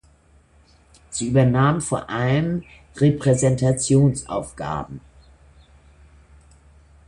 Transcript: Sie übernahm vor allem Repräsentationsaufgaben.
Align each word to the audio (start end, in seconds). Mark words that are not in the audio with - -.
Sie 1.11 1.27
übernahm 1.27 1.79
vor 1.79 2.09
allem 2.09 2.63
Repräsentationsaufgaben. 2.95 4.99